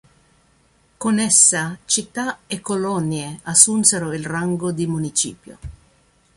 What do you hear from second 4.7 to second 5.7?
di municipio.